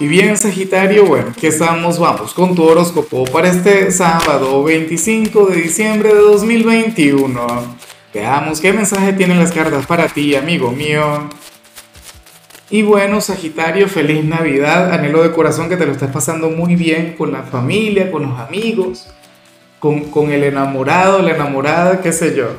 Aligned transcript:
Y 0.00 0.08
bien, 0.08 0.38
Sagitario, 0.38 1.04
bueno, 1.04 1.34
¿qué 1.38 1.48
estamos? 1.48 1.98
Vamos 1.98 2.32
con 2.32 2.54
tu 2.54 2.64
horóscopo 2.64 3.24
para 3.24 3.50
este 3.50 3.90
sábado 3.90 4.64
25 4.64 5.48
de 5.48 5.56
diciembre 5.56 6.14
de 6.14 6.20
2021. 6.20 7.76
Veamos 8.14 8.62
qué 8.62 8.72
mensaje 8.72 9.12
tienen 9.12 9.38
las 9.38 9.52
cartas 9.52 9.84
para 9.84 10.08
ti, 10.08 10.34
amigo 10.34 10.70
mío. 10.70 11.28
Y 12.70 12.80
bueno, 12.80 13.20
Sagitario, 13.20 13.88
feliz 13.88 14.24
Navidad. 14.24 14.90
Anhelo 14.90 15.22
de 15.22 15.32
corazón 15.32 15.68
que 15.68 15.76
te 15.76 15.84
lo 15.84 15.92
estés 15.92 16.10
pasando 16.10 16.48
muy 16.48 16.76
bien 16.76 17.14
con 17.18 17.30
la 17.30 17.42
familia, 17.42 18.10
con 18.10 18.22
los 18.22 18.40
amigos, 18.40 19.06
con, 19.78 20.04
con 20.04 20.32
el 20.32 20.44
enamorado, 20.44 21.20
la 21.20 21.34
enamorada, 21.34 22.00
qué 22.00 22.14
sé 22.14 22.34
yo. 22.34 22.52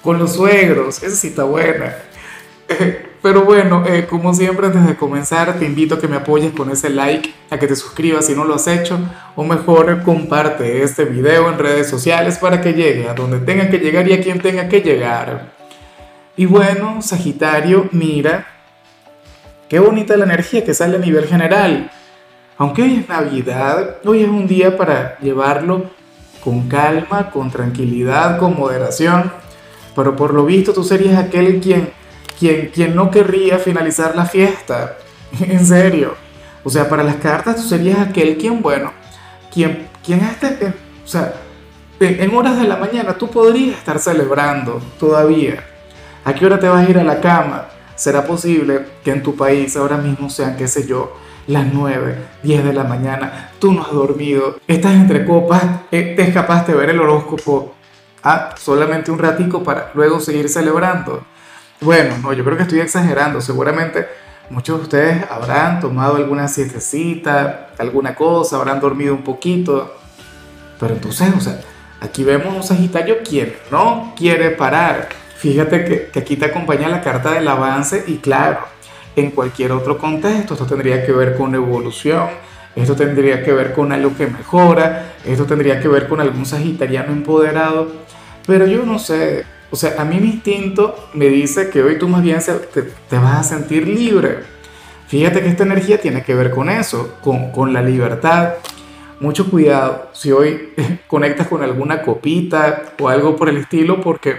Con 0.00 0.18
los 0.18 0.32
suegros, 0.32 1.02
esa 1.02 1.14
sí 1.14 1.28
está 1.28 1.44
buena. 1.44 1.94
Pero 3.26 3.42
bueno, 3.42 3.82
eh, 3.84 4.06
como 4.08 4.32
siempre 4.32 4.68
antes 4.68 4.86
de 4.86 4.94
comenzar 4.94 5.58
te 5.58 5.64
invito 5.64 5.96
a 5.96 5.98
que 5.98 6.06
me 6.06 6.14
apoyes 6.14 6.52
con 6.52 6.70
ese 6.70 6.90
like, 6.90 7.34
a 7.50 7.58
que 7.58 7.66
te 7.66 7.74
suscribas 7.74 8.26
si 8.26 8.36
no 8.36 8.44
lo 8.44 8.54
has 8.54 8.68
hecho, 8.68 9.00
o 9.34 9.42
mejor 9.42 10.04
comparte 10.04 10.84
este 10.84 11.06
video 11.06 11.50
en 11.50 11.58
redes 11.58 11.90
sociales 11.90 12.38
para 12.38 12.60
que 12.60 12.74
llegue 12.74 13.08
a 13.08 13.14
donde 13.14 13.40
tenga 13.40 13.68
que 13.68 13.78
llegar 13.78 14.06
y 14.06 14.12
a 14.12 14.22
quien 14.22 14.40
tenga 14.40 14.68
que 14.68 14.80
llegar. 14.80 15.50
Y 16.36 16.46
bueno, 16.46 17.02
Sagitario, 17.02 17.88
mira, 17.90 18.46
qué 19.68 19.80
bonita 19.80 20.16
la 20.16 20.26
energía 20.26 20.64
que 20.64 20.72
sale 20.72 20.94
a 20.94 21.00
nivel 21.00 21.26
general. 21.26 21.90
Aunque 22.58 22.82
hoy 22.82 23.00
es 23.00 23.08
Navidad, 23.08 23.96
hoy 24.04 24.22
es 24.22 24.28
un 24.28 24.46
día 24.46 24.76
para 24.76 25.18
llevarlo 25.18 25.90
con 26.44 26.68
calma, 26.68 27.32
con 27.32 27.50
tranquilidad, 27.50 28.38
con 28.38 28.56
moderación, 28.56 29.32
pero 29.96 30.14
por 30.14 30.32
lo 30.32 30.44
visto 30.44 30.72
tú 30.72 30.84
serías 30.84 31.18
aquel 31.18 31.58
quien 31.60 31.95
quien, 32.38 32.94
no 32.94 33.10
querría 33.10 33.58
finalizar 33.58 34.14
la 34.14 34.26
fiesta. 34.26 34.96
en 35.40 35.66
serio. 35.66 36.14
O 36.64 36.70
sea, 36.70 36.88
para 36.88 37.02
las 37.02 37.16
cartas 37.16 37.56
tú 37.56 37.62
serías 37.62 37.98
aquel 38.00 38.36
quien, 38.36 38.60
bueno, 38.60 38.92
quien, 39.52 39.88
quien 40.04 40.20
esté, 40.20 40.74
o 41.04 41.08
sea, 41.08 41.34
en 42.00 42.34
horas 42.34 42.58
de 42.58 42.66
la 42.66 42.76
mañana 42.76 43.14
tú 43.14 43.30
podrías 43.30 43.78
estar 43.78 43.98
celebrando 43.98 44.82
todavía. 44.98 45.64
¿A 46.24 46.34
qué 46.34 46.44
hora 46.44 46.58
te 46.58 46.68
vas 46.68 46.84
a 46.84 46.90
ir 46.90 46.98
a 46.98 47.04
la 47.04 47.20
cama? 47.20 47.68
¿Será 47.94 48.24
posible 48.26 48.84
que 49.04 49.12
en 49.12 49.22
tu 49.22 49.36
país 49.36 49.76
ahora 49.76 49.96
mismo 49.96 50.28
sean, 50.28 50.56
qué 50.56 50.66
sé 50.66 50.86
yo, 50.86 51.16
las 51.46 51.72
9, 51.72 52.18
10 52.42 52.64
de 52.64 52.72
la 52.72 52.82
mañana, 52.82 53.52
tú 53.60 53.72
no 53.72 53.82
has 53.82 53.92
dormido, 53.92 54.58
estás 54.66 54.94
entre 54.94 55.24
copas, 55.24 55.62
eh, 55.92 56.14
te 56.16 56.22
escapaste 56.22 56.72
de 56.72 56.78
ver 56.78 56.90
el 56.90 57.00
horóscopo, 57.00 57.74
ah, 58.24 58.54
solamente 58.58 59.12
un 59.12 59.20
ratico 59.20 59.62
para 59.62 59.92
luego 59.94 60.18
seguir 60.18 60.48
celebrando? 60.48 61.22
Bueno, 61.80 62.16
no, 62.22 62.32
yo 62.32 62.44
creo 62.44 62.56
que 62.56 62.62
estoy 62.62 62.80
exagerando. 62.80 63.40
Seguramente 63.40 64.06
muchos 64.50 64.78
de 64.78 64.82
ustedes 64.84 65.30
habrán 65.30 65.80
tomado 65.80 66.16
alguna 66.16 66.48
siestecita, 66.48 67.70
alguna 67.78 68.14
cosa, 68.14 68.56
habrán 68.56 68.80
dormido 68.80 69.14
un 69.14 69.22
poquito. 69.22 69.94
Pero 70.80 70.94
entonces, 70.94 71.34
o 71.36 71.40
sea, 71.40 71.60
aquí 72.00 72.24
vemos 72.24 72.54
un 72.54 72.62
Sagitario 72.62 73.18
quien 73.22 73.54
no 73.70 74.14
quiere 74.16 74.50
parar. 74.50 75.08
Fíjate 75.36 75.84
que, 75.84 76.06
que 76.08 76.18
aquí 76.18 76.36
te 76.36 76.46
acompaña 76.46 76.88
la 76.88 77.02
carta 77.02 77.32
del 77.32 77.46
avance 77.46 78.04
y 78.06 78.16
claro, 78.16 78.60
en 79.16 79.30
cualquier 79.30 79.72
otro 79.72 79.98
contexto, 79.98 80.54
esto 80.54 80.66
tendría 80.66 81.04
que 81.04 81.12
ver 81.12 81.36
con 81.36 81.54
evolución, 81.54 82.28
esto 82.74 82.94
tendría 82.94 83.42
que 83.42 83.52
ver 83.52 83.72
con 83.72 83.92
algo 83.92 84.14
que 84.16 84.26
mejora, 84.26 85.14
esto 85.24 85.44
tendría 85.44 85.80
que 85.80 85.88
ver 85.88 86.08
con 86.08 86.20
algún 86.20 86.44
sagitariano 86.44 87.12
empoderado, 87.12 87.88
pero 88.46 88.66
yo 88.66 88.84
no 88.84 88.98
sé, 88.98 89.44
o 89.70 89.76
sea, 89.76 90.00
a 90.00 90.04
mí 90.04 90.20
mi 90.20 90.28
instinto 90.28 91.08
me 91.14 91.26
dice 91.26 91.70
que 91.70 91.82
hoy 91.82 91.98
tú 91.98 92.08
más 92.08 92.22
bien 92.22 92.38
te, 92.72 93.18
vas 93.18 93.40
a 93.40 93.42
sentir 93.42 93.86
libre. 93.86 94.40
Fíjate 95.08 95.40
que 95.40 95.48
esta 95.48 95.64
energía 95.64 96.00
tiene 96.00 96.22
que 96.22 96.34
ver 96.34 96.50
con 96.50 96.68
eso, 96.68 97.16
con, 97.22 97.50
con 97.50 97.72
la 97.72 97.82
libertad. 97.82 98.54
Mucho 99.20 99.50
cuidado 99.50 100.10
si 100.12 100.32
hoy 100.32 100.72
conectas 101.06 101.48
con 101.48 101.62
alguna 101.62 102.02
copita 102.02 102.92
o 102.98 103.08
algo 103.08 103.36
por 103.36 103.48
el 103.48 103.58
estilo, 103.58 104.00
porque 104.00 104.36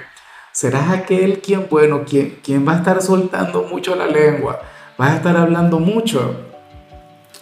serás 0.51 0.89
aquel 0.91 1.39
quien, 1.39 1.67
bueno, 1.69 2.03
quien, 2.05 2.39
quien 2.43 2.67
va 2.67 2.73
a 2.73 2.77
estar 2.77 3.01
soltando 3.01 3.63
mucho 3.63 3.95
la 3.95 4.07
lengua, 4.07 4.61
vas 4.97 5.11
a 5.11 5.15
estar 5.17 5.37
hablando 5.37 5.79
mucho. 5.79 6.35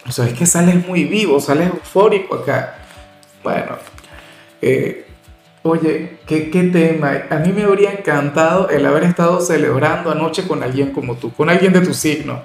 O 0.07 0.11
sea, 0.11 0.25
es 0.25 0.33
que 0.33 0.45
sales 0.45 0.87
muy 0.87 1.05
vivo, 1.05 1.39
sales 1.39 1.69
eufórico 1.69 2.35
acá. 2.35 2.75
Bueno, 3.43 3.77
eh, 4.61 5.04
Oye, 5.67 6.19
¿qué, 6.27 6.69
tema. 6.71 7.23
A 7.31 7.37
mí 7.37 7.51
me 7.51 7.63
habría 7.63 7.91
encantado 7.91 8.69
el 8.69 8.85
haber 8.85 9.03
estado 9.03 9.41
celebrando 9.41 10.11
anoche 10.11 10.47
con 10.47 10.61
alguien 10.61 10.91
como 10.91 11.15
tú, 11.15 11.33
con 11.33 11.49
alguien 11.49 11.73
de 11.73 11.81
tu 11.81 11.91
signo, 11.91 12.43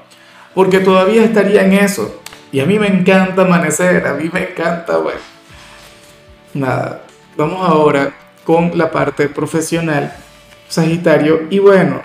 porque 0.54 0.78
todavía 0.78 1.22
estaría 1.22 1.62
en 1.66 1.75
eso. 1.75 2.22
Y 2.50 2.60
a 2.60 2.64
mí 2.64 2.78
me 2.78 2.86
encanta 2.86 3.42
amanecer, 3.42 4.06
a 4.06 4.14
mí 4.14 4.30
me 4.32 4.48
encanta, 4.48 4.97
bueno. 4.97 5.20
Nada, 6.54 7.03
vamos 7.36 7.69
ahora 7.69 8.10
con 8.42 8.78
la 8.78 8.91
parte 8.91 9.28
profesional, 9.28 10.14
Sagitario. 10.66 11.42
Y 11.50 11.59
bueno, 11.59 12.00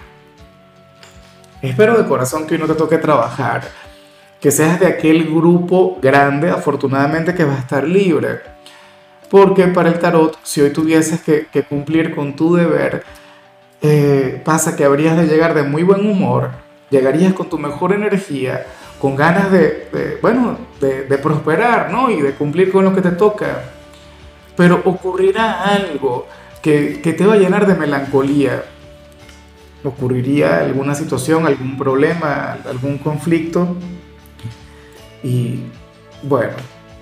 espero 1.61 1.97
de 1.97 2.09
corazón 2.09 2.45
que 2.45 2.55
hoy 2.55 2.59
no 2.59 2.67
te 2.67 2.75
toque 2.75 2.97
trabajar, 2.97 3.63
que 4.41 4.51
seas 4.51 4.81
de 4.81 4.87
aquel 4.87 5.23
grupo 5.33 5.97
grande, 6.01 6.49
afortunadamente, 6.49 7.33
que 7.33 7.45
va 7.45 7.55
a 7.55 7.59
estar 7.59 7.85
libre 7.85 8.55
porque 9.29 9.67
para 9.67 9.89
el 9.89 9.99
tarot, 9.99 10.37
si 10.43 10.61
hoy 10.61 10.71
tuvieses 10.71 11.21
que, 11.21 11.47
cumplir 11.67 12.15
con 12.15 12.35
tu 12.35 12.55
deber, 12.55 13.03
eh, 13.81 14.41
pasa 14.43 14.75
que 14.75 14.83
habrías 14.83 15.17
de 15.17 15.27
llegar 15.27 15.53
de 15.53 15.63
muy 15.63 15.83
buen 15.83 16.05
humor, 16.05 16.51
llegarías 16.89 17.33
con 17.33 17.49
tu 17.49 17.57
mejor 17.57 17.93
energía, 17.93 18.65
con 18.99 19.15
ganas 19.15 19.51
de, 19.51 20.19
bueno, 20.21 20.57
de, 20.79 21.17
prosperar, 21.17 21.91
¿no? 21.91 22.09
Y 22.09 22.21
de 22.21 22.33
cumplir 22.33 22.71
con 22.71 22.85
lo 22.85 22.93
que 22.93 23.01
te 23.01 23.11
toca. 23.11 23.63
Pero 24.55 24.81
ocurrirá 24.85 25.63
algo 25.63 26.27
que, 26.61 26.99
te 27.03 27.25
va 27.25 27.33
a 27.33 27.37
llenar 27.37 27.67
de 27.67 27.75
melancolía. 27.75 28.63
Ocurriría 29.83 30.59
alguna 30.59 30.95
situación, 30.95 31.45
algún 31.45 31.77
problema, 31.77 32.57
algún 32.67 32.97
conflicto. 32.97 33.75
Y 35.23 35.63
bueno, 36.23 36.53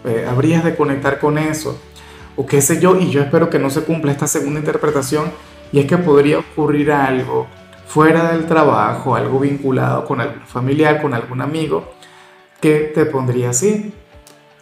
eh, 0.05 0.25
habrías 0.28 0.63
de 0.63 0.75
conectar 0.75 1.19
con 1.19 1.38
eso 1.38 1.79
o 2.35 2.45
qué 2.45 2.61
sé 2.61 2.79
yo, 2.79 2.99
y 2.99 3.09
yo 3.09 3.21
espero 3.21 3.49
que 3.49 3.59
no 3.59 3.69
se 3.69 3.83
cumpla 3.83 4.11
esta 4.11 4.27
segunda 4.27 4.59
interpretación, 4.59 5.31
y 5.71 5.79
es 5.79 5.85
que 5.85 5.97
podría 5.97 6.39
ocurrir 6.39 6.91
algo 6.91 7.47
fuera 7.88 8.31
del 8.31 8.45
trabajo, 8.45 9.16
algo 9.16 9.39
vinculado 9.39 10.05
con 10.05 10.19
algún 10.19 10.41
familiar, 10.47 11.01
con 11.01 11.13
algún 11.13 11.41
amigo, 11.41 11.93
que 12.59 12.91
te 12.93 13.05
pondría 13.05 13.51
así, 13.51 13.93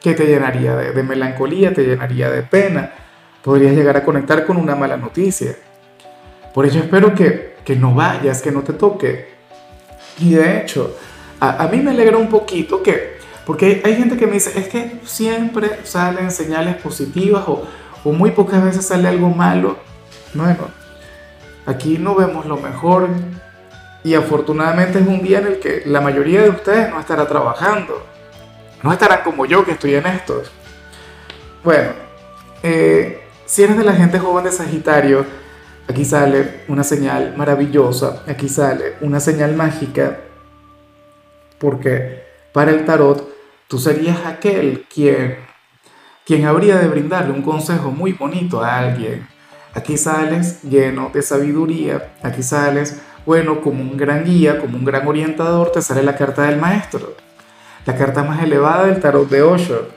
que 0.02 0.14
te 0.14 0.26
llenaría 0.26 0.76
de, 0.76 1.04
melancolía, 1.04 1.74
te 1.74 1.84
llenaría 1.84 2.30
de 2.30 2.42
pena, 2.42 2.92
podrías 3.44 3.76
llegar 3.76 3.96
a 3.96 4.04
conectar 4.04 4.46
con 4.46 4.58
una 4.58 4.76
mala 4.76 4.98
noticia. 4.98 5.56
Por 6.54 6.66
ello 6.66 6.82
espero 6.82 7.14
que, 7.14 7.56
que 7.64 7.76
no 7.76 7.94
vayas, 7.94 8.42
que 8.42 8.52
no 8.52 8.64
te 8.64 8.74
toque. 8.74 9.30
Y 10.20 10.34
de 10.34 10.60
hecho, 10.60 10.98
a, 11.40 11.64
a 11.64 11.68
mí 11.68 11.78
me 11.78 11.92
alegra 11.92 12.18
un 12.18 12.28
poquito 12.28 12.84
que 12.84 13.21
porque 13.46 13.82
hay 13.84 13.96
gente 13.96 14.18
que 14.18 14.28
me 14.28 14.34
dice, 14.34 14.58
es 14.60 14.68
que 14.68 15.00
siempre 15.04 15.80
salen 15.84 16.32
señales 16.32 16.76
positivas 16.78 17.44
o, 17.48 17.66
o 18.04 18.12
muy 18.12 18.32
pocas 18.32 18.64
veces 18.64 18.86
sale 18.86 19.08
algo 19.08 19.30
malo. 19.30 19.78
Bueno, 20.34 20.70
aquí 21.66 21.98
no 21.98 22.16
vemos 22.16 22.46
lo 22.46 22.58
mejor 22.58 23.10
y 24.04 24.14
afortunadamente 24.14 25.00
es 25.00 25.08
un 25.08 25.22
día 25.22 25.40
en 25.40 25.48
el 25.48 25.60
que 25.60 25.84
la 25.86 26.02
mayoría 26.02 26.42
de 26.44 26.50
ustedes 26.50 26.90
no 26.90 27.00
estará 27.00 27.28
trabajando. 27.28 28.06
No 28.84 28.92
estarán 28.92 29.22
como 29.24 29.46
yo 29.46 29.64
que 29.64 29.72
estoy 29.72 29.96
en 29.96 30.08
esto. 30.08 30.42
Bueno, 31.64 31.92
eh, 32.64 33.22
si 33.46 33.64
eres 33.64 33.78
de 33.78 33.84
la 33.84 33.94
gente 33.94 34.18
joven 34.18 34.44
de 34.44 34.52
Sagitario, 34.52 35.26
aquí 35.88 36.06
sale 36.06 36.64
una 36.68 36.84
señal 36.84 37.36
maravillosa, 37.38 38.24
aquí 38.28 38.50
sale 38.50 38.96
una 39.02 39.20
señal 39.20 39.56
mágica, 39.56 40.22
porque 41.60 42.31
para 42.54 42.72
el 42.72 42.86
tarot, 42.86 43.28
tú 43.68 43.80
serías 43.80 44.26
aquel 44.26 44.86
quien, 44.94 45.38
quien 46.26 46.46
habría 46.46 46.78
de 46.78 46.88
brindarle 46.88 47.34
un 47.34 47.42
consejo 47.42 47.92
muy 47.92 48.14
bonito 48.14 48.62
a 48.64 48.78
alguien. 48.78 49.28
Aquí 49.74 49.98
sales 49.98 50.62
lleno 50.64 51.12
de 51.14 51.22
sabiduría, 51.22 52.14
aquí 52.22 52.44
sales, 52.44 53.02
bueno, 53.26 53.62
como 53.62 53.82
un 53.82 53.96
gran 53.96 54.26
guía, 54.26 54.60
como 54.60 54.78
un 54.78 54.84
gran 54.84 55.08
orientador, 55.08 55.72
te 55.72 55.82
sale 55.82 56.04
la 56.04 56.16
carta 56.16 56.44
del 56.44 56.60
maestro, 56.60 57.16
la 57.86 57.96
carta 57.96 58.24
más 58.24 58.44
elevada 58.44 58.86
del 58.86 59.00
tarot 59.00 59.30
de 59.30 59.42
Osho. 59.42 59.88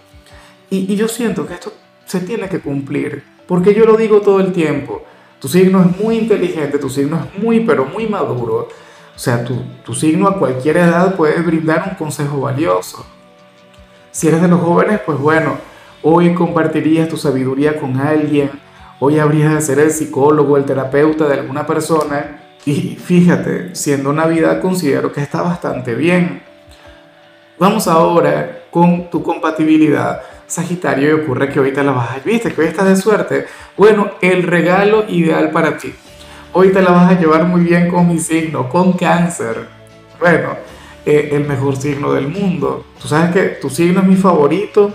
Y, 0.70 0.92
y 0.92 0.96
yo 0.96 1.08
siento 1.08 1.46
que 1.46 1.54
esto 1.54 1.72
se 2.04 2.20
tiene 2.20 2.48
que 2.48 2.60
cumplir, 2.60 3.24
porque 3.48 3.74
yo 3.74 3.84
lo 3.84 3.96
digo 3.96 4.20
todo 4.20 4.40
el 4.40 4.52
tiempo. 4.52 5.02
Tu 5.40 5.48
signo 5.48 5.82
es 5.82 5.96
muy 5.98 6.16
inteligente, 6.16 6.78
tu 6.78 6.88
signo 6.88 7.18
es 7.18 7.42
muy, 7.42 7.60
pero 7.60 7.84
muy 7.84 8.06
maduro. 8.06 8.68
O 9.14 9.18
sea, 9.18 9.44
tu, 9.44 9.94
signo 9.94 10.26
a 10.26 10.38
cualquier 10.38 10.78
edad 10.78 11.14
puede 11.14 11.40
brindar 11.40 11.88
un 11.90 11.96
consejo 11.96 12.40
valioso. 12.40 13.06
Si 14.10 14.28
eres 14.28 14.42
de 14.42 14.48
los 14.48 14.60
jóvenes, 14.60 15.00
pues 15.06 15.18
bueno, 15.18 15.56
hoy 16.02 16.34
compartirías 16.34 17.08
tu 17.08 17.16
sabiduría 17.16 17.78
con 17.78 18.00
alguien, 18.00 18.50
hoy 18.98 19.18
habrías 19.18 19.54
de 19.54 19.60
ser 19.60 19.78
el 19.78 19.90
psicólogo, 19.90 20.56
el 20.56 20.64
terapeuta 20.64 21.26
de 21.26 21.34
alguna 21.34 21.66
persona 21.66 22.40
y 22.66 22.96
fíjate, 22.96 23.74
siendo 23.74 24.12
Navidad 24.12 24.60
considero 24.60 25.12
que 25.12 25.20
está 25.20 25.42
bastante 25.42 25.94
bien. 25.94 26.42
Vamos 27.58 27.86
ahora 27.86 28.64
con 28.70 29.10
tu 29.10 29.22
compatibilidad. 29.22 30.22
Sagitario, 30.46 31.08
y 31.08 31.20
ocurre 31.20 31.48
que 31.48 31.60
te 31.60 31.82
la 31.82 31.92
a... 31.92 32.18
¿Viste 32.24 32.52
que 32.52 32.60
hoy 32.60 32.66
estás 32.66 32.86
de 32.86 32.96
suerte? 32.96 33.46
Bueno, 33.76 34.10
el 34.20 34.42
regalo 34.42 35.04
ideal 35.08 35.50
para 35.50 35.78
ti. 35.78 35.94
Hoy 36.56 36.70
te 36.70 36.80
la 36.80 36.92
vas 36.92 37.10
a 37.10 37.18
llevar 37.18 37.46
muy 37.46 37.62
bien 37.62 37.88
con 37.90 38.06
mi 38.06 38.20
signo, 38.20 38.68
con 38.68 38.92
cáncer. 38.92 39.66
Bueno, 40.20 40.50
eh, 41.04 41.30
el 41.32 41.46
mejor 41.46 41.76
signo 41.76 42.12
del 42.12 42.28
mundo. 42.28 42.84
Tú 43.02 43.08
sabes 43.08 43.32
que 43.32 43.42
tu 43.60 43.68
signo 43.68 44.02
es 44.02 44.06
mi 44.06 44.14
favorito. 44.14 44.92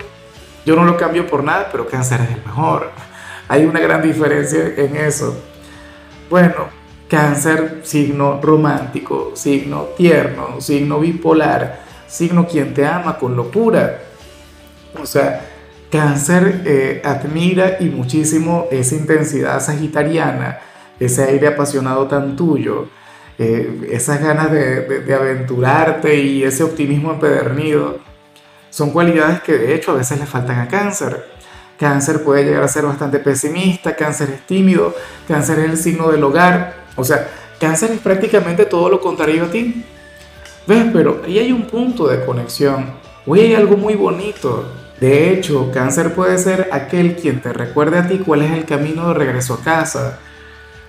Yo 0.64 0.74
no 0.74 0.86
lo 0.86 0.96
cambio 0.96 1.26
por 1.26 1.44
nada, 1.44 1.68
pero 1.70 1.86
cáncer 1.86 2.22
es 2.22 2.30
el 2.30 2.42
mejor. 2.46 2.90
Hay 3.48 3.66
una 3.66 3.78
gran 3.78 4.00
diferencia 4.00 4.72
en 4.74 4.96
eso. 4.96 5.36
Bueno, 6.30 6.68
cáncer, 7.10 7.80
signo 7.82 8.40
romántico, 8.42 9.32
signo 9.34 9.88
tierno, 9.98 10.62
signo 10.62 10.98
bipolar, 10.98 11.80
signo 12.06 12.46
quien 12.46 12.72
te 12.72 12.86
ama 12.86 13.18
con 13.18 13.36
locura. 13.36 14.00
O 14.98 15.04
sea, 15.04 15.46
cáncer 15.90 16.62
eh, 16.64 17.02
admira 17.04 17.76
y 17.80 17.90
muchísimo 17.90 18.66
esa 18.70 18.94
intensidad 18.94 19.60
sagitariana, 19.60 20.69
ese 21.00 21.24
aire 21.24 21.48
apasionado 21.48 22.06
tan 22.06 22.36
tuyo, 22.36 22.86
eh, 23.38 23.88
esas 23.90 24.20
ganas 24.20 24.52
de, 24.52 25.00
de 25.00 25.14
aventurarte 25.14 26.20
y 26.20 26.44
ese 26.44 26.62
optimismo 26.62 27.12
empedernido. 27.12 27.98
Son 28.68 28.90
cualidades 28.90 29.40
que 29.40 29.58
de 29.58 29.74
hecho 29.74 29.92
a 29.92 29.94
veces 29.96 30.20
le 30.20 30.26
faltan 30.26 30.60
a 30.60 30.68
cáncer. 30.68 31.24
Cáncer 31.78 32.22
puede 32.22 32.44
llegar 32.44 32.62
a 32.62 32.68
ser 32.68 32.84
bastante 32.84 33.18
pesimista, 33.18 33.96
cáncer 33.96 34.28
es 34.30 34.46
tímido, 34.46 34.94
cáncer 35.26 35.60
es 35.60 35.70
el 35.70 35.76
signo 35.78 36.10
del 36.10 36.22
hogar. 36.22 36.74
O 36.94 37.02
sea, 37.02 37.26
cáncer 37.58 37.90
es 37.92 38.00
prácticamente 38.00 38.66
todo 38.66 38.90
lo 38.90 39.00
contrario 39.00 39.44
a 39.44 39.50
ti. 39.50 39.84
¿Ves? 40.66 40.84
Pero 40.92 41.22
ahí 41.24 41.38
hay 41.38 41.52
un 41.52 41.66
punto 41.66 42.06
de 42.06 42.24
conexión. 42.24 42.92
Hoy 43.26 43.40
hay 43.40 43.54
algo 43.54 43.78
muy 43.78 43.94
bonito. 43.94 44.70
De 45.00 45.32
hecho, 45.32 45.70
cáncer 45.72 46.14
puede 46.14 46.36
ser 46.36 46.68
aquel 46.72 47.16
quien 47.16 47.40
te 47.40 47.52
recuerde 47.54 47.98
a 47.98 48.06
ti 48.06 48.18
cuál 48.18 48.42
es 48.42 48.52
el 48.52 48.66
camino 48.66 49.08
de 49.08 49.14
regreso 49.14 49.54
a 49.54 49.64
casa. 49.64 50.18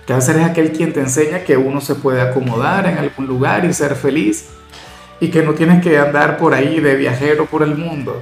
Cáncer 0.06 0.36
es 0.36 0.44
aquel 0.44 0.72
quien 0.72 0.92
te 0.92 1.00
enseña 1.00 1.44
que 1.44 1.56
uno 1.56 1.80
se 1.80 1.94
puede 1.94 2.20
acomodar 2.20 2.86
en 2.86 2.98
algún 2.98 3.26
lugar 3.26 3.64
y 3.64 3.72
ser 3.72 3.94
feliz 3.94 4.48
y 5.20 5.28
que 5.30 5.42
no 5.42 5.54
tienes 5.54 5.82
que 5.82 5.96
andar 5.96 6.36
por 6.38 6.54
ahí 6.54 6.80
de 6.80 6.96
viajero 6.96 7.46
por 7.46 7.62
el 7.62 7.76
mundo. 7.76 8.20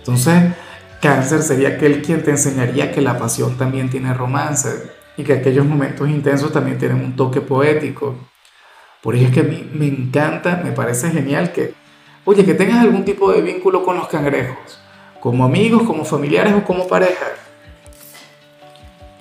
Entonces, 0.00 0.52
Cáncer 1.00 1.42
sería 1.42 1.70
aquel 1.70 2.02
quien 2.02 2.22
te 2.22 2.32
enseñaría 2.32 2.92
que 2.92 3.00
la 3.00 3.18
pasión 3.18 3.56
también 3.56 3.88
tiene 3.88 4.12
romance 4.12 4.90
y 5.16 5.24
que 5.24 5.32
aquellos 5.32 5.64
momentos 5.64 6.08
intensos 6.08 6.52
también 6.52 6.76
tienen 6.76 6.98
un 6.98 7.16
toque 7.16 7.40
poético. 7.40 8.16
Por 9.02 9.14
ello 9.14 9.28
es 9.28 9.32
que 9.32 9.40
a 9.40 9.44
mí 9.44 9.70
me 9.72 9.86
encanta, 9.86 10.60
me 10.62 10.72
parece 10.72 11.10
genial 11.10 11.52
que, 11.52 11.72
oye, 12.26 12.44
que 12.44 12.54
tengas 12.54 12.82
algún 12.82 13.04
tipo 13.04 13.32
de 13.32 13.40
vínculo 13.40 13.84
con 13.84 13.96
los 13.96 14.08
cangrejos, 14.08 14.78
como 15.20 15.44
amigos, 15.44 15.84
como 15.84 16.04
familiares 16.04 16.52
o 16.54 16.64
como 16.64 16.86
pareja. 16.86 17.26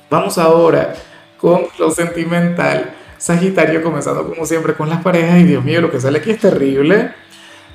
Vamos 0.10 0.38
ahora 0.38 0.94
con 1.38 1.68
lo 1.80 1.92
sentimental. 1.92 2.94
Sagitario 3.18 3.82
comenzando 3.82 4.28
como 4.28 4.46
siempre 4.46 4.74
con 4.74 4.90
las 4.90 5.02
parejas 5.02 5.40
y 5.40 5.44
Dios 5.44 5.64
mío, 5.64 5.82
lo 5.82 5.92
que 5.92 6.00
sale 6.00 6.20
aquí 6.20 6.32
es 6.32 6.40
terrible. 6.40 7.14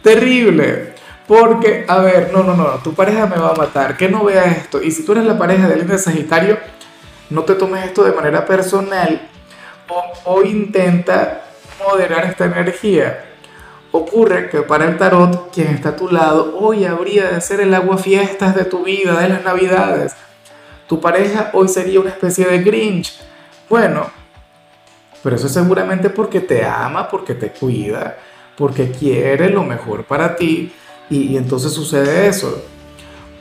Terrible. 0.02 0.94
Porque, 1.26 1.84
a 1.88 1.98
ver, 1.98 2.30
no, 2.32 2.42
no, 2.42 2.54
no, 2.56 2.64
tu 2.82 2.94
pareja 2.94 3.26
me 3.26 3.36
va 3.36 3.50
a 3.50 3.54
matar, 3.54 3.96
que 3.96 4.08
no 4.08 4.24
vea 4.24 4.44
esto. 4.44 4.82
Y 4.82 4.90
si 4.90 5.04
tú 5.04 5.12
eres 5.12 5.24
la 5.24 5.38
pareja 5.38 5.68
de 5.68 5.74
alguien 5.74 5.98
Sagitario, 5.98 6.58
no 7.30 7.42
te 7.44 7.54
tomes 7.54 7.84
esto 7.84 8.04
de 8.04 8.12
manera 8.12 8.44
personal 8.44 9.28
o, 10.24 10.42
intenta 10.42 11.42
moderar 11.78 12.24
esta 12.26 12.46
energía. 12.46 13.24
Ocurre 13.90 14.48
que 14.48 14.62
para 14.62 14.86
el 14.86 14.96
tarot, 14.96 15.52
quien 15.52 15.68
está 15.68 15.90
a 15.90 15.96
tu 15.96 16.08
lado, 16.08 16.56
hoy 16.58 16.84
habría 16.84 17.30
de 17.30 17.40
ser 17.40 17.60
el 17.60 17.74
agua 17.74 17.98
fiestas 17.98 18.54
de 18.54 18.64
tu 18.64 18.84
vida, 18.84 19.20
de 19.20 19.28
las 19.28 19.44
navidades. 19.44 20.14
Tu 20.88 21.00
pareja 21.00 21.50
hoy 21.52 21.68
sería 21.68 22.00
una 22.00 22.10
especie 22.10 22.46
de 22.46 22.58
Grinch. 22.58 23.18
Bueno, 23.68 24.10
pero 25.22 25.36
eso 25.36 25.48
seguramente 25.48 26.10
porque 26.10 26.40
te 26.40 26.64
ama, 26.64 27.08
porque 27.08 27.34
te 27.34 27.50
cuida, 27.50 28.18
porque 28.56 28.90
quiere 28.90 29.50
lo 29.50 29.62
mejor 29.62 30.04
para 30.04 30.36
ti 30.36 30.72
y, 31.08 31.36
entonces 31.36 31.72
sucede 31.72 32.26
eso. 32.26 32.64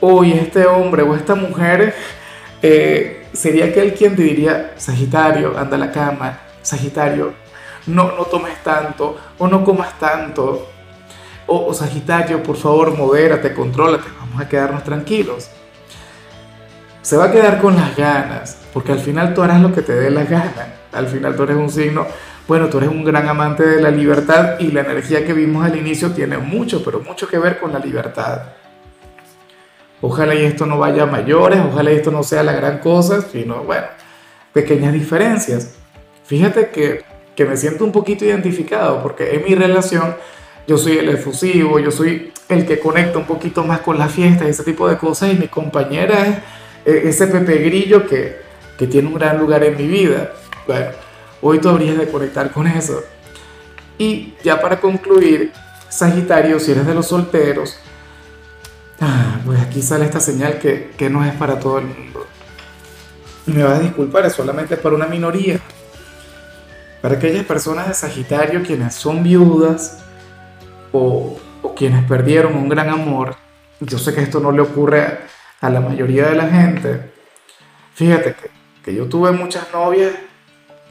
Hoy 0.00 0.32
este 0.32 0.66
hombre 0.66 1.02
o 1.02 1.14
esta 1.14 1.34
mujer 1.34 1.94
eh, 2.60 3.26
sería 3.32 3.66
aquel 3.66 3.94
quien 3.94 4.16
te 4.16 4.22
diría, 4.22 4.74
Sagitario, 4.76 5.58
anda 5.58 5.76
a 5.76 5.80
la 5.80 5.92
cama, 5.92 6.40
Sagitario, 6.62 7.34
no, 7.86 8.12
no 8.16 8.24
tomes 8.24 8.62
tanto 8.62 9.16
o 9.38 9.48
no 9.48 9.64
comas 9.64 9.98
tanto. 9.98 10.68
O, 11.46 11.74
Sagitario, 11.74 12.42
por 12.42 12.56
favor, 12.56 12.96
modérate, 12.96 13.52
contrólate, 13.52 14.08
vamos 14.18 14.40
a 14.40 14.48
quedarnos 14.48 14.84
tranquilos. 14.84 15.50
Se 17.02 17.16
va 17.16 17.26
a 17.26 17.32
quedar 17.32 17.60
con 17.60 17.76
las 17.76 17.96
ganas, 17.96 18.56
porque 18.72 18.92
al 18.92 19.00
final 19.00 19.34
tú 19.34 19.42
harás 19.42 19.60
lo 19.60 19.74
que 19.74 19.82
te 19.82 19.92
dé 19.92 20.10
la 20.10 20.24
gana. 20.24 20.74
Al 20.92 21.08
final 21.08 21.36
tú 21.36 21.42
eres 21.42 21.56
un 21.56 21.70
signo 21.70 22.06
bueno, 22.48 22.68
tú 22.68 22.78
eres 22.78 22.90
un 22.90 23.04
gran 23.04 23.28
amante 23.28 23.64
de 23.64 23.80
la 23.80 23.90
libertad 23.90 24.58
y 24.58 24.72
la 24.72 24.80
energía 24.80 25.24
que 25.24 25.32
vimos 25.32 25.64
al 25.64 25.76
inicio 25.76 26.10
tiene 26.10 26.38
mucho, 26.38 26.84
pero 26.84 27.00
mucho 27.00 27.28
que 27.28 27.38
ver 27.38 27.60
con 27.60 27.72
la 27.72 27.78
libertad. 27.78 28.42
Ojalá 30.00 30.34
y 30.34 30.44
esto 30.44 30.66
no 30.66 30.78
vaya 30.78 31.04
a 31.04 31.06
mayores, 31.06 31.60
ojalá 31.60 31.92
y 31.92 31.96
esto 31.96 32.10
no 32.10 32.24
sea 32.24 32.42
la 32.42 32.52
gran 32.52 32.78
cosa, 32.78 33.22
sino, 33.22 33.62
bueno, 33.62 33.86
pequeñas 34.52 34.92
diferencias. 34.92 35.76
Fíjate 36.24 36.70
que, 36.70 37.04
que 37.36 37.44
me 37.44 37.56
siento 37.56 37.84
un 37.84 37.92
poquito 37.92 38.24
identificado 38.24 39.00
porque 39.02 39.36
en 39.36 39.44
mi 39.44 39.54
relación 39.54 40.16
yo 40.66 40.76
soy 40.76 40.98
el 40.98 41.08
efusivo, 41.10 41.78
yo 41.78 41.92
soy 41.92 42.32
el 42.48 42.66
que 42.66 42.80
conecta 42.80 43.18
un 43.18 43.24
poquito 43.24 43.62
más 43.62 43.80
con 43.80 43.98
las 43.98 44.10
fiestas 44.10 44.48
y 44.48 44.50
ese 44.50 44.64
tipo 44.64 44.88
de 44.88 44.98
cosas 44.98 45.32
y 45.32 45.36
mi 45.36 45.46
compañera 45.46 46.26
es 46.26 46.36
ese 46.84 47.26
Pepe 47.26 47.58
Grillo 47.58 48.06
que, 48.06 48.40
que 48.78 48.86
tiene 48.86 49.08
un 49.08 49.14
gran 49.14 49.38
lugar 49.38 49.62
en 49.64 49.76
mi 49.76 49.86
vida. 49.86 50.32
Bueno, 50.66 50.90
Hoy 51.44 51.58
tú 51.58 51.68
habrías 51.68 51.98
de 51.98 52.08
conectar 52.08 52.52
con 52.52 52.68
eso. 52.68 53.02
Y 53.98 54.34
ya 54.44 54.60
para 54.60 54.80
concluir, 54.80 55.52
Sagitario, 55.88 56.60
si 56.60 56.70
eres 56.70 56.86
de 56.86 56.94
los 56.94 57.08
solteros, 57.08 57.78
ah, 59.00 59.40
pues 59.44 59.60
aquí 59.60 59.82
sale 59.82 60.04
esta 60.04 60.20
señal 60.20 60.60
que, 60.60 60.92
que 60.96 61.10
no 61.10 61.24
es 61.24 61.34
para 61.34 61.58
todo 61.58 61.80
el 61.80 61.86
mundo. 61.86 62.26
Me 63.46 63.64
vas 63.64 63.80
a 63.80 63.82
disculpar, 63.82 64.24
es 64.24 64.34
solamente 64.34 64.76
para 64.76 64.94
una 64.94 65.06
minoría. 65.06 65.58
Para 67.00 67.16
aquellas 67.16 67.44
personas 67.44 67.88
de 67.88 67.94
Sagitario 67.94 68.62
quienes 68.62 68.94
son 68.94 69.24
viudas 69.24 69.98
o, 70.92 71.40
o 71.60 71.74
quienes 71.74 72.04
perdieron 72.04 72.54
un 72.54 72.68
gran 72.68 72.88
amor, 72.88 73.34
yo 73.80 73.98
sé 73.98 74.14
que 74.14 74.22
esto 74.22 74.38
no 74.38 74.52
le 74.52 74.60
ocurre 74.60 75.18
a, 75.62 75.70
la 75.70 75.80
mayoría 75.80 76.28
de 76.28 76.36
la 76.36 76.48
gente. 76.48 77.12
Fíjate 77.94 78.34
que, 78.34 78.50
que 78.84 78.94
yo 78.94 79.06
tuve 79.06 79.32
muchas 79.32 79.72
novias 79.72 80.12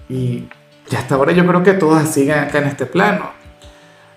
y, 0.09 0.49
hasta 0.97 1.15
ahora 1.15 1.31
yo 1.31 1.45
creo 1.45 1.63
que 1.63 1.73
todas 1.73 2.11
siguen 2.11 2.39
acá 2.39 2.57
en 2.57 2.65
este 2.65 2.85
plano. 2.85 3.31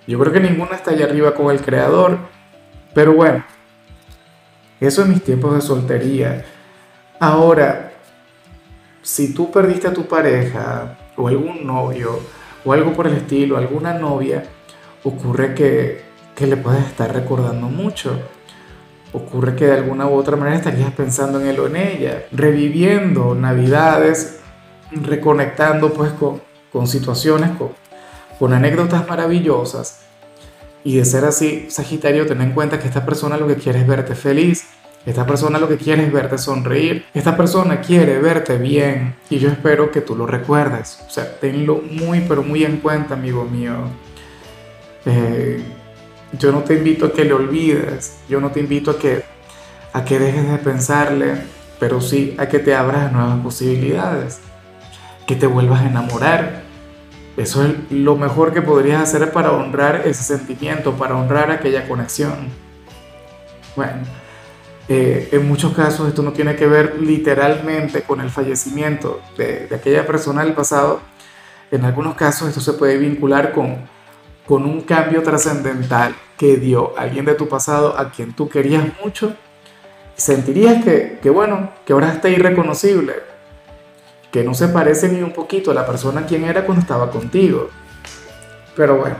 Yo 0.06 0.18
creo 0.18 0.32
que 0.32 0.40
ninguna 0.40 0.76
está 0.76 0.90
allá 0.90 1.04
arriba 1.04 1.34
con 1.34 1.50
el 1.50 1.60
creador. 1.60 2.18
Pero 2.94 3.12
bueno, 3.14 3.44
eso 4.80 5.02
en 5.02 5.10
mis 5.10 5.22
tiempos 5.22 5.54
de 5.54 5.60
soltería. 5.60 6.44
Ahora, 7.20 7.92
si 9.02 9.32
tú 9.34 9.50
perdiste 9.50 9.88
a 9.88 9.92
tu 9.92 10.06
pareja 10.06 10.98
o 11.16 11.28
algún 11.28 11.66
novio 11.66 12.20
o 12.64 12.72
algo 12.72 12.92
por 12.92 13.06
el 13.06 13.16
estilo, 13.16 13.56
alguna 13.56 13.94
novia, 13.94 14.44
ocurre 15.04 15.54
que, 15.54 16.02
que 16.34 16.46
le 16.46 16.56
puedes 16.56 16.84
estar 16.86 17.12
recordando 17.12 17.68
mucho. 17.68 18.18
Ocurre 19.14 19.56
que 19.56 19.66
de 19.66 19.72
alguna 19.72 20.06
u 20.06 20.14
otra 20.14 20.36
manera 20.36 20.56
estarías 20.56 20.92
pensando 20.92 21.40
en 21.40 21.46
él 21.46 21.58
o 21.60 21.66
en 21.66 21.76
ella, 21.76 22.24
reviviendo 22.32 23.34
navidades 23.34 24.40
reconectando 24.90 25.92
pues 25.92 26.12
con, 26.12 26.40
con 26.72 26.86
situaciones, 26.86 27.50
con, 28.38 28.52
anécdotas 28.52 29.08
maravillosas. 29.08 30.00
Y 30.82 30.96
de 30.96 31.04
ser 31.04 31.24
así, 31.24 31.66
Sagitario, 31.70 32.26
ten 32.26 32.42
en 32.42 32.52
cuenta 32.52 32.78
que 32.78 32.88
esta 32.88 33.06
persona 33.06 33.36
lo 33.36 33.46
que 33.46 33.56
quiere 33.56 33.80
es 33.80 33.86
verte 33.86 34.14
feliz. 34.14 34.66
Esta 35.06 35.26
persona 35.26 35.58
lo 35.58 35.68
que 35.68 35.76
quiere 35.76 36.04
es 36.04 36.12
verte 36.12 36.36
sonreír. 36.36 37.06
Esta 37.14 37.36
persona 37.36 37.80
quiere 37.80 38.18
verte 38.18 38.58
bien. 38.58 39.16
Y 39.30 39.38
yo 39.38 39.48
espero 39.48 39.90
que 39.90 40.00
tú 40.00 40.14
lo 40.14 40.26
recuerdes. 40.26 41.02
O 41.06 41.10
sea, 41.10 41.38
tenlo 41.38 41.80
muy, 41.90 42.20
pero 42.28 42.42
muy 42.42 42.64
en 42.64 42.78
cuenta, 42.78 43.14
amigo 43.14 43.44
mío. 43.44 43.74
Eh, 45.06 45.62
yo 46.38 46.52
no 46.52 46.62
te 46.62 46.74
invito 46.74 47.06
a 47.06 47.12
que 47.12 47.24
le 47.24 47.32
olvides. 47.32 48.18
Yo 48.28 48.40
no 48.40 48.50
te 48.50 48.60
invito 48.60 48.92
a 48.92 48.98
que, 48.98 49.24
a 49.92 50.04
que 50.04 50.18
dejes 50.18 50.50
de 50.50 50.58
pensarle. 50.58 51.42
Pero 51.80 52.00
sí 52.00 52.34
a 52.38 52.48
que 52.48 52.60
te 52.60 52.74
abras 52.74 53.12
nuevas 53.12 53.40
posibilidades 53.40 54.40
que 55.26 55.36
te 55.36 55.46
vuelvas 55.46 55.82
a 55.82 55.86
enamorar. 55.86 56.62
Eso 57.36 57.64
es 57.64 57.74
lo 57.90 58.16
mejor 58.16 58.52
que 58.52 58.62
podrías 58.62 59.02
hacer 59.02 59.32
para 59.32 59.52
honrar 59.52 60.02
ese 60.04 60.22
sentimiento, 60.22 60.92
para 60.92 61.16
honrar 61.16 61.50
aquella 61.50 61.88
conexión. 61.88 62.48
Bueno, 63.74 64.02
eh, 64.88 65.30
en 65.32 65.48
muchos 65.48 65.74
casos 65.74 66.08
esto 66.08 66.22
no 66.22 66.32
tiene 66.32 66.54
que 66.54 66.66
ver 66.66 67.00
literalmente 67.00 68.02
con 68.02 68.20
el 68.20 68.30
fallecimiento 68.30 69.20
de, 69.36 69.66
de, 69.66 69.74
aquella 69.74 70.06
persona 70.06 70.44
del 70.44 70.52
pasado. 70.52 71.00
En 71.72 71.84
algunos 71.84 72.14
casos 72.14 72.48
esto 72.48 72.60
se 72.60 72.74
puede 72.74 72.98
vincular 72.98 73.52
con, 73.52 73.78
con 74.46 74.64
un 74.64 74.82
cambio 74.82 75.22
trascendental 75.22 76.14
que 76.36 76.56
dio 76.56 76.96
alguien 76.98 77.24
de 77.24 77.34
tu 77.34 77.48
pasado 77.48 77.98
a 77.98 78.10
quien 78.10 78.34
tú 78.34 78.48
querías 78.48 78.84
mucho, 79.02 79.34
sentirías 80.16 80.84
que, 80.84 81.30
bueno, 81.30 81.70
que 81.84 81.92
ahora 81.92 82.12
está 82.12 82.28
irreconocible, 82.28 83.14
que 84.30 84.44
no 84.44 84.54
se 84.54 84.68
parece 84.68 85.08
ni 85.08 85.22
un 85.22 85.32
poquito 85.32 85.70
a 85.70 85.74
la 85.74 85.86
persona 85.86 86.26
quien 86.26 86.44
era 86.44 86.64
cuando 86.64 86.82
estaba 86.82 87.10
contigo. 87.10 87.70
Pero 88.76 88.96
bueno, 88.96 89.16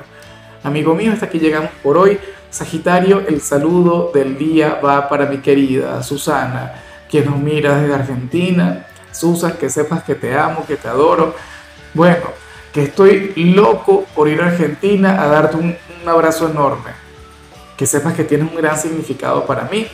amigo 0.63 0.95
mío, 0.95 1.13
hasta 1.13 1.27
aquí 1.27 1.39
llegamos 1.39 1.71
por 1.83 1.97
hoy. 1.97 2.19
Sagitario, 2.51 3.25
el 3.27 3.41
saludo 3.41 4.11
del 4.13 4.37
día 4.39 4.81
va 4.85 5.09
para 5.09 5.27
mi 5.27 5.39
querida 5.39 6.03
Susana, 6.03 6.75
que 7.09 7.23
nos 7.23 7.39
mira 7.39 7.81
desde 7.81 7.95
Argentina. 7.95 8.87
Susan, 9.11 9.53
que 9.53 9.71
sepas 9.71 10.03
que 10.03 10.17
te 10.17 10.37
amo, 10.37 10.65
que 10.67 10.77
te 10.77 10.89
adoro. 10.89 11.35
Bueno, 11.95 12.27
que 12.75 12.83
estoy 12.83 13.33
loco 13.37 14.05
por 14.17 14.29
ir 14.29 14.43
a 14.43 14.49
Argentina 14.49 15.23
a 15.23 15.29
darte 15.29 15.57
un, 15.57 15.77
abrazo 16.07 16.51
enorme. 16.51 16.91
Que 17.79 17.87
sepas 17.87 18.13
que 18.13 18.25
tienes 18.25 18.51
un 18.51 18.57
gran 18.57 18.77
significado 18.77 19.47
para 19.47 19.63
mí. 19.65 19.87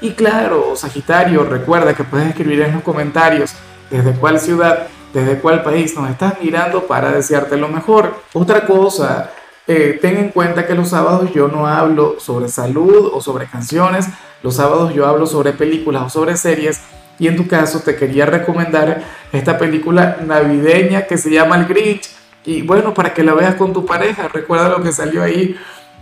Y 0.00 0.12
claro, 0.12 0.76
Sagitario, 0.76 1.42
recuerda 1.42 1.94
que 1.94 2.04
puedes 2.04 2.28
escribir 2.28 2.60
en 2.60 2.74
los 2.74 2.82
comentarios 2.82 3.52
desde 3.90 4.12
cuál 4.12 4.38
ciudad, 4.38 4.86
desde 5.12 5.38
cuál 5.38 5.64
país 5.64 5.96
nos 5.96 6.08
estás 6.08 6.34
mirando 6.40 6.86
para 6.86 7.10
desearte 7.10 7.56
lo 7.56 7.68
mejor. 7.68 8.14
Otra 8.32 8.64
cosa, 8.64 9.30
eh, 9.66 9.98
ten 10.00 10.18
en 10.18 10.28
cuenta 10.28 10.66
que 10.66 10.74
los 10.74 10.90
sábados 10.90 11.32
yo 11.34 11.48
no 11.48 11.66
hablo 11.66 12.20
sobre 12.20 12.48
salud 12.48 13.10
o 13.12 13.20
sobre 13.20 13.46
canciones, 13.46 14.06
los 14.42 14.54
sábados 14.54 14.94
yo 14.94 15.06
hablo 15.06 15.26
sobre 15.26 15.52
películas 15.52 16.02
o 16.04 16.10
sobre 16.10 16.36
series 16.36 16.80
y 17.18 17.26
en 17.28 17.36
tu 17.36 17.48
caso 17.48 17.80
te 17.80 17.96
quería 17.96 18.26
recomendar 18.26 19.02
esta 19.32 19.58
película 19.58 20.18
navideña 20.24 21.06
que 21.06 21.18
se 21.18 21.30
llama 21.30 21.56
El 21.56 21.64
Grinch. 21.66 22.16
Y 22.46 22.62
bueno, 22.62 22.94
para 22.94 23.12
que 23.12 23.24
la 23.24 23.34
veas 23.34 23.56
con 23.56 23.72
tu 23.72 23.84
pareja, 23.84 24.28
recuerda 24.28 24.68
lo 24.68 24.82
que 24.82 24.92
salió 24.92 25.22
ahí. 25.22 25.56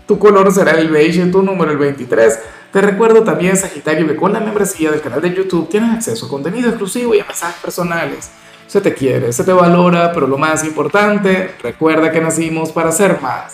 Tu 0.06 0.18
color 0.18 0.52
será 0.52 0.72
el 0.72 0.90
beige, 0.90 1.24
tu 1.26 1.42
número 1.42 1.72
el 1.72 1.78
23. 1.78 2.38
Te 2.70 2.80
recuerdo 2.82 3.22
también, 3.24 3.56
Sagitario, 3.56 4.06
que 4.06 4.14
con 4.14 4.32
la 4.32 4.40
membresía 4.40 4.90
del 4.90 5.00
canal 5.00 5.22
de 5.22 5.32
YouTube 5.32 5.68
tienes 5.70 5.94
acceso 5.94 6.26
a 6.26 6.28
contenido 6.28 6.68
exclusivo 6.68 7.14
y 7.14 7.20
a 7.20 7.24
mensajes 7.24 7.60
personales. 7.62 8.30
Se 8.66 8.80
te 8.80 8.92
quiere, 8.92 9.32
se 9.32 9.44
te 9.44 9.52
valora, 9.52 10.12
pero 10.12 10.26
lo 10.26 10.36
más 10.36 10.64
importante, 10.64 11.54
recuerda 11.62 12.12
que 12.12 12.20
nacimos 12.20 12.72
para 12.72 12.92
ser 12.92 13.20
más. 13.22 13.52